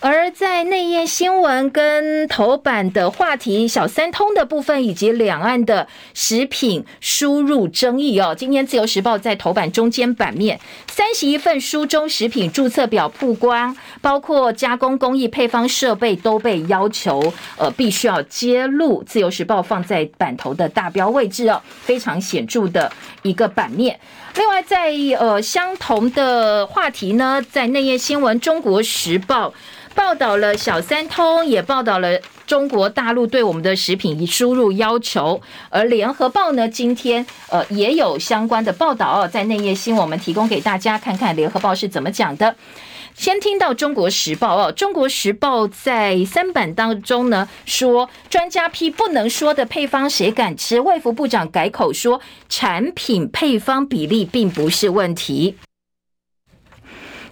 [0.00, 19.02] 而在内页新闻跟头版的话题，小三通的部分以及两岸的食品输入争议哦，今天自由时报在头版中间版面，三十一份书中食品注册表曝光，包括加工工艺、配方设备都被要求呃必须要揭露。
[19.02, 22.92] 自由时报放在版头的大标位置哦，非常显著的
[23.22, 23.98] 一个版面。
[24.36, 29.52] 另外在呃相同的话题呢，在内页新闻，中国时报。
[29.98, 35.42] 报道了小三通，也报道了中国大陆对我们的食品输入要求。
[35.70, 42.54] 而联合报呢，今天呃也有相关的报道哦，在内页新闻我们提供给大家看看，联合报是怎么讲的。
[43.16, 50.78] 先听到中国时报哦，中国时报在三版当中呢说，专家批不能说的配方谁敢吃？
[50.78, 55.56] 卫福部长改口说，产品配方比例并不是问题。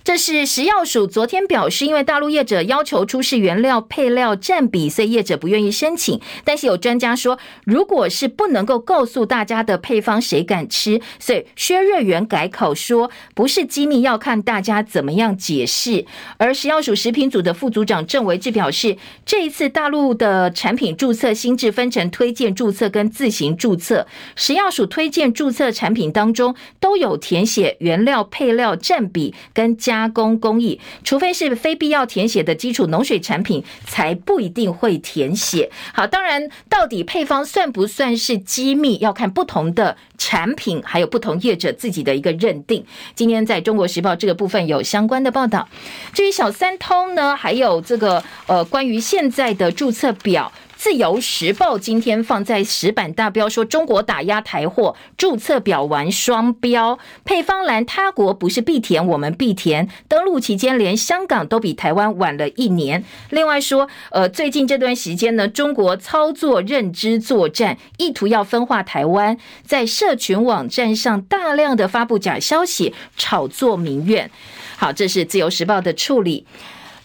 [0.07, 6.21] 这是食药署昨天表示，因为大陆业者要求出示原料配料占比，所以业者不愿意申请。
[6.45, 11.01] 但是有专家说，如果是不能够告诉大家的配方，谁敢吃？
[11.19, 16.07] 所以薛瑞元改口说，不是机密，要看大家怎么样解释。
[16.37, 29.96] 而食药署食品组的副组长郑维志表示，这一次大陆的产品注册新制分成推荐注册跟自行注册，食药署推荐注册产品当中都有填写原料配料占比跟加。
[29.97, 35.71] 加工工艺，除非是非必要填写的基础农水产品，才不一定会填写。
[35.95, 42.85] 好，当然，到底配方算不算是机密，要看不同的产品，还有不同业者自己的一个认定。
[43.15, 45.67] 今天在中国时报这个部分有相关的报道。
[46.13, 50.53] 至于小三通呢，还有这个呃，关于现在的注册表。
[50.77, 59.89] 自由时报今天放在石板大标说，中国打压台货，注册表玩双标，配方栏他国不是必填，我们必填。
[60.07, 63.03] 登录期间连香港都比台湾晚了一年。
[63.31, 74.31] 另外说，呃，最近这段时间呢，中国操作认知作战，意图要分化台湾，在社群网站上大量的发布假消息，炒作民怨。
[74.77, 76.47] 好，这是自由时报的处理。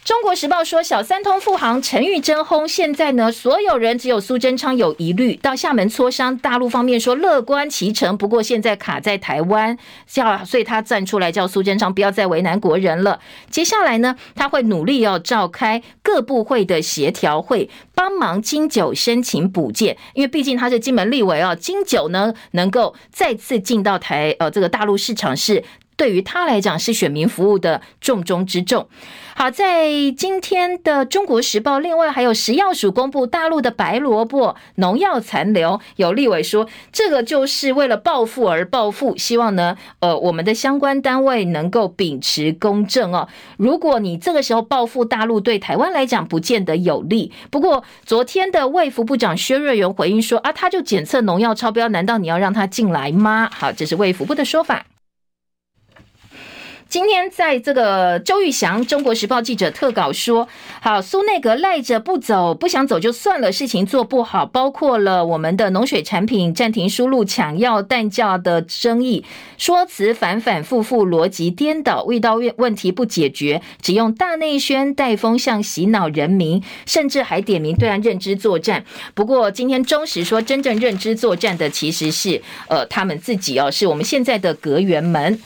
[0.04, 2.68] 中国时报说，小三通复航，陈玉珍轰。
[2.68, 6.36] 现在呢，所有人只有苏贞昌有疑虑，到厦门磋商。
[6.36, 9.78] 大陆方面说乐观其成，不过现在卡在台湾，
[10.08, 13.20] 叫所以他站出来叫苏贞昌不要再为难国人了。
[13.52, 25.64] 接下来呢，他会努力要召开各部会的协调会，帮忙金九申请补件，因为毕竟他是金门立委啊，金九呢能够再次进到台呃这个大陆市场是。
[26.02, 28.88] 对于他来讲是选民服务的重中之重。
[29.36, 29.88] 好，在
[30.18, 43.28] 今天的《中国时报》，另外还有食药署公布大陆的白萝卜农药残留，有立委说这个就是为了报复而报复，希望呢，呃，我们的相关单位能够秉持公正哦。
[43.58, 47.32] 如果你这个时候报复大陆，对台湾来讲不见得有利。
[47.52, 53.48] 不过昨天的卫福部长薛瑞元回应说啊，他就检测农药超标，难道你要让他进来吗？
[53.54, 54.88] 好，这是卫福部的说法。
[56.92, 60.50] 今天在这个周玉祥《中国时报》记者特稿说，
[60.82, 69.24] 好，苏内阁赖着不走，不想走就算了，事情做不好，包括了我们的农水产品暂停输入、抢药弹价的争议，
[69.58, 78.84] 说辞反反复复，逻辑颠倒，遇到问题不解决，只用大内宣带风向洗脑人民，甚至还点名对岸认知作战。
[79.14, 85.40] 不过今天中时说，真正认知作战的其实是呃他们自己哦，是我们现在的阁员们。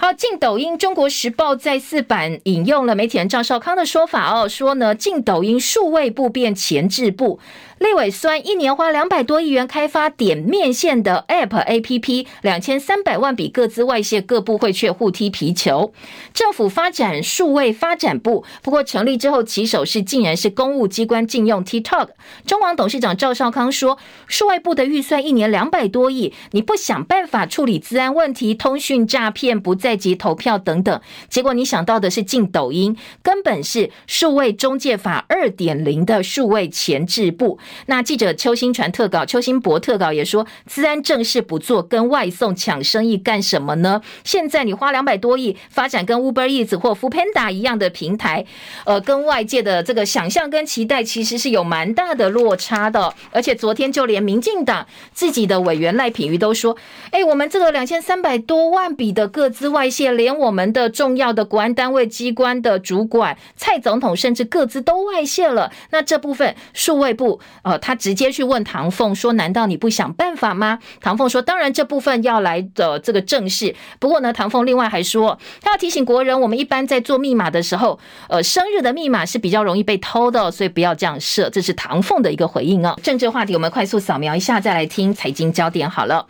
[0.00, 7.40] 好，进抖音，《中国时报》在四版引用了媒体人赵少康的说法哦，说呢，进抖音数位部变前置部。
[7.78, 15.92] 立委酸一年花两百多亿元开发点面线的 App APP，两千三百万笔各资外泄，各部会却互踢皮球。
[16.34, 22.08] 政府发展数位发展部，不过成立之后起手是竟然是公务机关禁用 TikTok。
[22.44, 37.58] 中网董事长赵少康说，数位部的预算一年两百多亿，你不想办法处理治安问题、通讯诈骗、不在籍投票等等，结果你想到的是进抖音，根本是数位中介法二点零的数位前置部。
[37.86, 44.02] 那记者邱新传特稿，邱新博特稿也说，资安正事不做，跟外送抢生意干什么呢？
[44.24, 48.44] 现在你花两百多亿发展跟 Uber Eats 或 f o o Panda 一样的平台，
[48.84, 53.12] 呃，跟外界的这个想象跟期待其实是有蛮大的落差的。
[53.30, 56.76] 而且昨天就连民进党自己的委员赖品妤都说，
[57.10, 65.72] 哎，我们这个两千三百多万笔的各资外泄，连我们的重要的国安单位机关的主管蔡总统甚至各资都外泄了。
[65.90, 67.40] 那这部分数位部。
[67.62, 73.74] 呃，他直接去问唐凤说：“难道你不想办法吗？”唐凤说：“当然，这部分要来的这个正式。
[73.98, 77.98] 不过呢，唐凤另外还说，他要提醒国人，我们一般在做密码的时候，
[78.28, 82.98] 呃，生日的密码是比较容易被偷的，所以不要这样设。”这是唐凤的一个回应哦。
[83.02, 86.26] 政治话题，我们快速扫描一下，再来听财经焦点好了。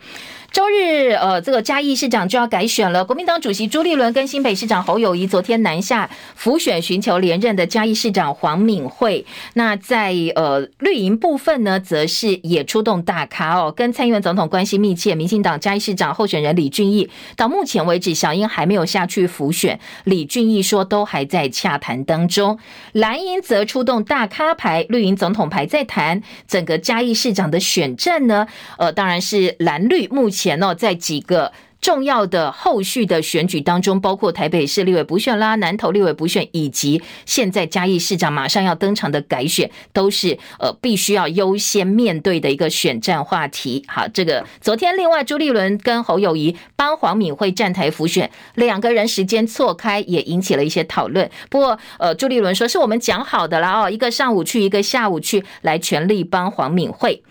[0.51, 3.05] 周日，呃，这个嘉义市长就要改选了。
[3.05, 9.23] 国民党主席朱立伦跟新北市长侯友谊昨天南下辅选，寻求连任的嘉义市长黄敏惠。
[9.53, 15.13] 那在呃绿营部分呢，则是也出动大咖哦，跟蔡英文总统关系密切。
[15.13, 19.79] 民进党嘉义市长候选人李俊毅，到目前为止，小英还没有下去辅选。
[20.05, 22.57] 李俊毅说，都还在洽谈当中。
[22.93, 26.23] 蓝营则出动大咖牌，绿营总统牌在谈。
[26.47, 28.47] 整个嘉义市长的选战呢，
[28.79, 30.38] 呃，当然是蓝绿目前。
[30.39, 31.51] 前哦，在几个
[31.81, 43.83] 重要的后续的选举当中，包括台北市立委补选啦、南投立委补选，以及现在嘉义市长马上要登场的改选，都是呃必须要优先面对的一个选战话题。
[43.87, 51.29] 好，这个昨天另外朱立伦跟侯友谊帮黄敏惠站台辅选，两个人时间错开，也引起了一些讨论。
[51.49, 57.23] 不过呃，朱立伦说是我们讲好的啦哦，一个上午去，一个下午去，来全力帮黄敏惠。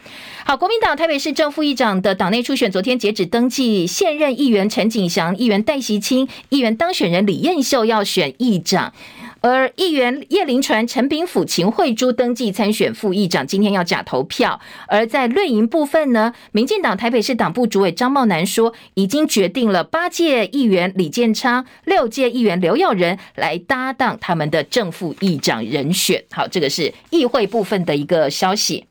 [0.44, 8.92] 好，国民党台北市政副议长的党内初选，昨天截止登记，现任议员陈景祥、议员戴锡清、议员当选人李彦秀要选议长，
[9.40, 14.60] 而议员叶林传、陈炳甫、秦慧珠登记参选副议长，今天要假投票。
[14.86, 26.22] 而在绿营部分呢，民进党台北市党部主委张茂南说，已经决定了八届议员李建昌、六届议员刘耀仁来搭档他们的正副议长人选。
[26.30, 28.84] 好，这个是议会部分的一个消息。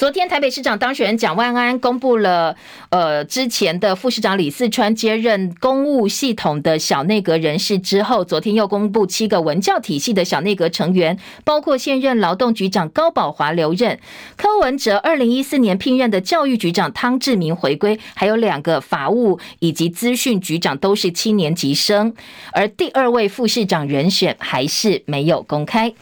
[0.00, 2.56] 昨天台北市长当选人蒋万安公布了，
[2.88, 14.00] 呃，之前的副市长李四川接任公务系统的小内阁人士之后，昨天又公布七个文教体系的小内阁成员，包括现任劳动局长高宝华留任，
[14.36, 22.14] 柯文哲二零一四年聘任的教育局长汤志明回归，还有两个法务以及资讯局长都是七年级生，
[22.52, 25.92] 而第二位副市长人选还是没有公开。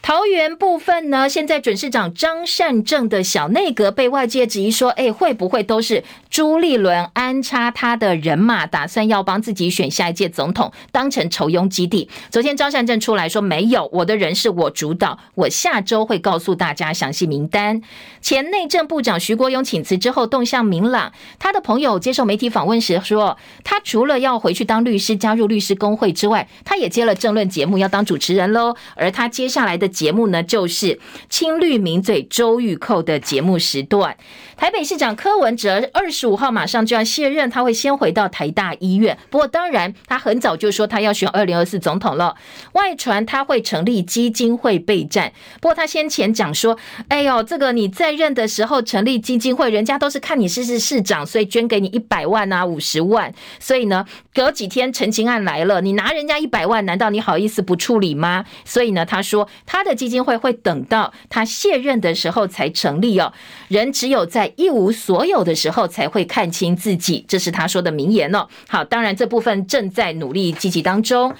[0.00, 12.08] 桃园部分呢，现在准市长张善政的小内阁被外界质疑说，哎，会不会都是朱立伦安插他的人马，打算要帮自己选下一届总统，当成酬庸基地？
[12.30, 17.82] 昨天张善政出来说，没有，我的人是我主导，我下周会告诉大家详细名单。
[18.22, 21.12] 前内政部长徐国勇请辞之后，动向明朗。
[21.38, 28.74] 他的朋友接受媒体访问时说，他除了要回去当律师，加入律师公会之外，他也接了政论节目，要当主持人喽。
[28.94, 29.86] 而他接下来的。
[29.98, 34.16] 节目呢，就是青绿名嘴周玉蔻的节目时段。
[34.56, 39.18] 台北市长柯文哲二十五号马上就要卸任，他会先回到台大医院。
[39.28, 42.36] 不过，当然他很早就说他要选二零二四总统了。
[42.74, 45.32] 外传他会成立基金会备战。
[45.60, 46.78] 不过他先前讲说
[47.08, 53.34] ：“哎呦，这个你在任的时候成立基金会，人家都是看你是是市长，所以捐给你一百万啊，五十万。
[53.58, 58.44] 所以呢，隔几天陈情案来了，你拿人家一百万，难道你好意思不处理吗？
[58.64, 63.32] 所以呢，他说他他的基金会会等到他卸任的时候才成立哦。
[63.68, 68.48] 人只有在一无所有的时候才会看清自己，这是他说的名言哦。
[68.66, 71.32] 好，当然这部分正在努力积极当中。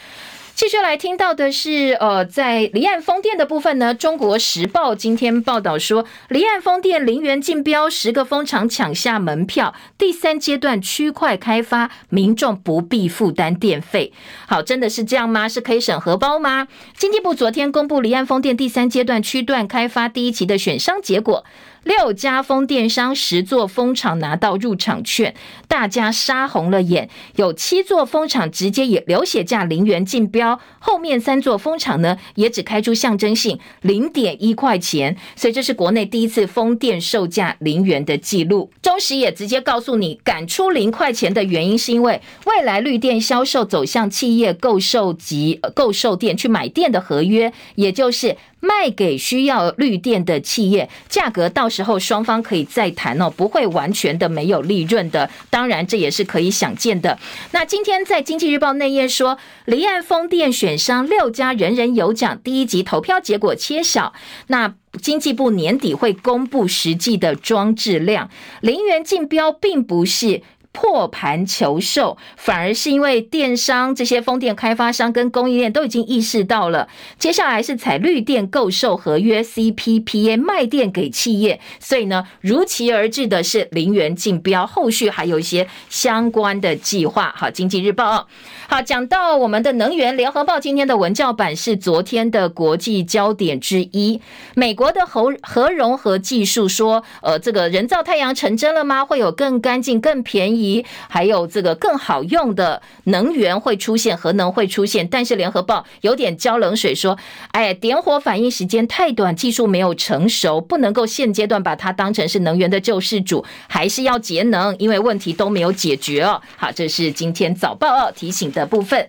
[0.58, 14.12] 继续来听到的是，呃，在离岸风电的部分呢，《中国时报》今天报道说，离岸风电零元竞标，十个风场抢下门票，第三阶段区块开发，民众不必负担电费。
[14.48, 15.48] 好，真的是这样吗？
[15.48, 16.66] 是可以省荷包吗？
[16.96, 21.44] 经济部昨天公布离岸风电第三阶段区段开发第一期的选商结果。
[21.88, 25.34] 六家风电商十座风场拿到入场券，
[25.66, 27.08] 大家杀红了眼。
[27.36, 38.70] 有七座风场直接以流血价零元竞标，后面三座风场呢也只开出象征性零点一块钱，所以这是国内第一次风电售价零元的记录。
[38.82, 48.36] 中时也直接告诉你，敢出零块钱的原因是因为未来绿电销售走向企业购售及购售电去买电的合约，也就是。
[48.60, 55.30] 卖给需要绿电的企业，价格到时候双方可以再谈哦，不会完全的没有利润的。
[55.48, 57.16] 当然，这也是可以想见的。
[57.52, 64.12] 那今天在经济日报内页说，离岸风电选商六家人人有奖，第一集投票结果揭晓。
[64.48, 68.28] 那经济部年底会公布实际的装置量，
[68.60, 70.42] 零元竞标并不是。
[70.80, 76.86] 破盘求售，反而是因为电商这些风电开发商跟供应链都已经意识到了，
[77.18, 87.34] 接下来是采绿电购售合约 CPPA 卖电给企业，所以呢，如期而至的是零元竞标，后续还有一些相关的计划。
[87.36, 88.28] 好，经济日报。
[88.68, 94.20] 好，讲到我们的能源，联合报今天的文教版是昨天的国际焦点之一。
[94.54, 99.04] 美国的核核融合技术说，呃，这个人造太阳成真了吗？
[99.04, 100.67] 会有更干净、更便宜，
[101.08, 105.06] 还有这个更好用的能源会出现，核能会出现。
[105.08, 107.16] 但是联合报有点浇冷水，说，
[107.52, 116.40] 哎，点火反应时间太短，技术没有成熟，不能够现阶段把它当成是能源的救世主，还是要节能，因为问题都没有解决哦。
[116.56, 119.08] 好，这是今天早报提醒的部分。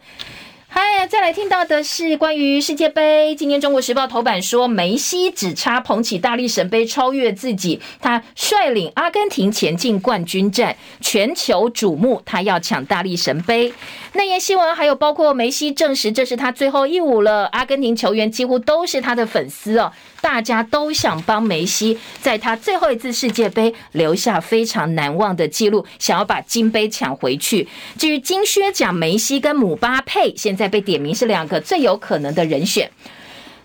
[0.81, 3.35] 哎，再来听到的是关于世界杯。
[3.35, 12.21] 今天《中国时报》头版说，梅西只差捧起大力神杯超越自己，他率领阿根廷前进冠军战，全球瞩目。
[12.25, 13.73] 他要抢大力神杯。
[14.13, 19.91] 内页新闻还有包括梅西证实这是他最后一舞了，阿根廷球员几乎都是他的粉丝哦。
[20.19, 27.67] 大家都想帮梅西在他最后一次世界杯留下非常难忘的记录，想要把金杯抢回去。
[27.97, 32.89] 至于金靴奖，梅西跟姆巴佩现在被点名是两个最有可能的人选。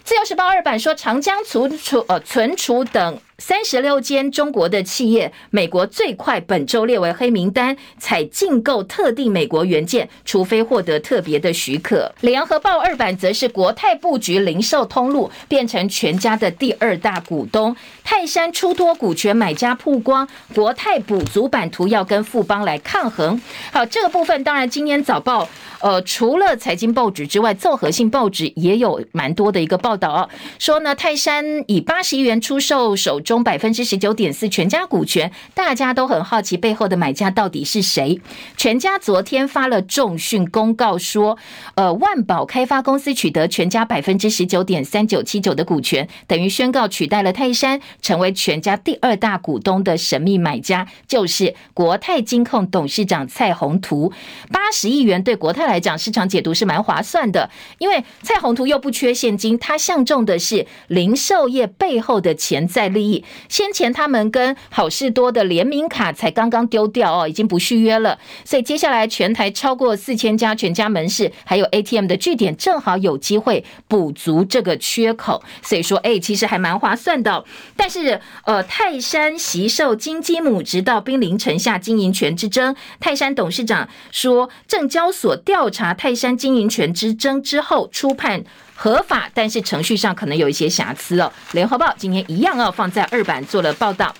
[0.04, 3.18] 自由时报二版说，长江存储呃存储等。
[3.38, 12.12] 三十六间中国的企业，美国最快本周列为黑名单，采禁购特定美国元件，除非获得特别的许可。
[12.20, 17.74] 联合报二版则是国泰布局零售通路，变成全家的第二大股东。
[18.04, 23.40] 泰山出脱股权买家曝光，国泰补足版图要跟富邦来抗衡。
[23.72, 25.48] 好，这个部分当然今天早报
[25.80, 30.28] 呃除了财经报纸之外，综合性报纸也有蛮多的一个报道哦，
[30.58, 38.20] 说呢泰山以八十亿元出售手中百分之十九点四全家股权，大家都很好奇背后的买家到底是谁。
[38.56, 41.36] 全家昨天发了重讯公告说，
[41.74, 54.12] 呃，万宝开发公司取得全家百分之十九点三九七九的股权，等于宣告取代了泰山，成为全家第二大股东的神秘买家，就是国泰金控董事长蔡宏图。
[54.52, 57.48] 八十亿元对国泰来讲，市场解读是蛮划算的，
[57.78, 63.13] 因为蔡宏图又不缺现金，他相中的是零售业背后的潜在利益。
[63.48, 75.42] 先前他们跟好事多的联名卡才刚刚丢掉哦，已经不续约了，所以接下来全台超过四千家全家门市还有 ATM 的据点，正好有机会补足这个缺口。
[75.62, 77.44] 所以说，哎，其实还蛮划算的。
[77.76, 82.74] 但是，呃，泰山惜售金鸡母，直到兵临城下经营权之争。
[83.00, 88.44] 泰山董事长说，证交所调查泰山经营权之争之后，初判。
[88.74, 91.32] 合法，但是程序上可能有一些瑕疵哦。
[91.52, 94.14] 联合报今天一样哦放在二版做了报道。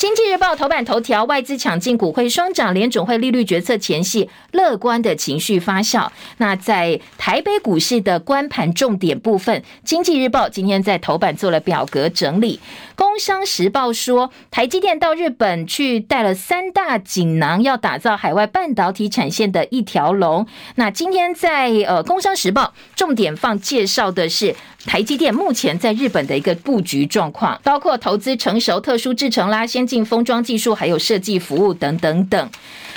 [0.00, 6.08] 经济日报头版头条：外资抢进股汇双涨，联准会利率决策前夕，乐观的情绪发酵。
[6.38, 12.58] 那在台北股市的观盘重点部分，经济日报今天在头版做了表格整理。
[12.94, 20.46] 工商时报说，台积电到日本去带了三大锦囊，要打造海外半导体产线的一条龙。
[20.76, 24.56] 那今天在呃工商时报重点放介绍的是。
[24.86, 32.50] 台积电目前在日本的一个布局状况，包括投资成熟特殊制程啦、先进封装技术，还有设计服务等等等。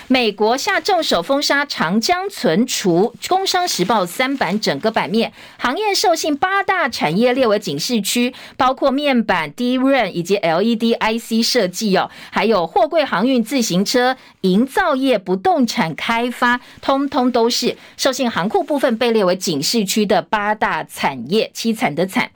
[0.10, 22.32] 美国下重手封杀长江存储，《工商时报》三版整个版面，行业授信八大产业列为警示区，包括面板、DRAM 以及 LED IC 设计哦，还有货柜航运、自行车、营造业、不动产开发，通通都是授信行库部分被列为警示区的八大产业，惨的惨。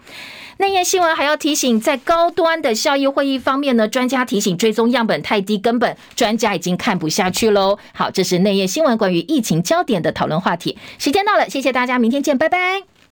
[0.60, 7.78] 内页新闻还要提醒，在高端的效益会议方面呢，专家提醒追踪样本太低，根本专家已经看不下去喽。
[7.94, 10.76] 好，这是内页新闻关于疫情焦点的讨论话题。
[10.98, 12.97] 时间到了，谢谢大家，明天见，拜拜。